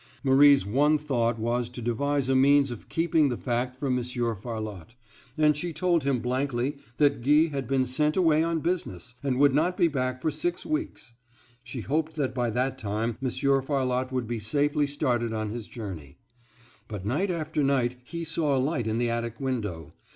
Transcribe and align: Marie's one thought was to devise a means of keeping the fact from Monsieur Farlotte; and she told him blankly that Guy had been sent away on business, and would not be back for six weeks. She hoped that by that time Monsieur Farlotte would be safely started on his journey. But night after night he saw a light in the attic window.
Marie's 0.23 0.65
one 0.65 0.97
thought 0.97 1.37
was 1.37 1.69
to 1.69 1.79
devise 1.79 2.27
a 2.27 2.35
means 2.35 2.71
of 2.71 2.89
keeping 2.89 3.29
the 3.29 3.37
fact 3.37 3.75
from 3.75 3.93
Monsieur 3.93 4.33
Farlotte; 4.33 4.95
and 5.37 5.55
she 5.55 5.71
told 5.71 6.03
him 6.03 6.17
blankly 6.17 6.77
that 6.97 7.21
Guy 7.21 7.49
had 7.49 7.67
been 7.67 7.85
sent 7.85 8.17
away 8.17 8.41
on 8.41 8.61
business, 8.61 9.13
and 9.21 9.37
would 9.39 9.53
not 9.53 9.77
be 9.77 9.87
back 9.87 10.19
for 10.19 10.31
six 10.31 10.65
weeks. 10.65 11.13
She 11.63 11.81
hoped 11.81 12.15
that 12.15 12.33
by 12.33 12.49
that 12.49 12.79
time 12.79 13.15
Monsieur 13.21 13.61
Farlotte 13.61 14.11
would 14.11 14.25
be 14.25 14.39
safely 14.39 14.87
started 14.87 15.33
on 15.33 15.51
his 15.51 15.67
journey. 15.67 16.17
But 16.87 17.05
night 17.05 17.29
after 17.29 17.61
night 17.61 17.97
he 18.03 18.23
saw 18.23 18.57
a 18.57 18.57
light 18.57 18.87
in 18.87 18.97
the 18.97 19.11
attic 19.11 19.39
window. 19.39 19.93